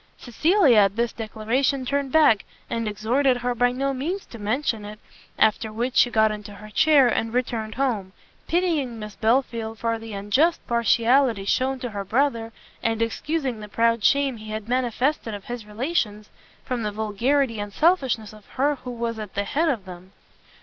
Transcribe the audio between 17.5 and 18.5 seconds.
and selfishness of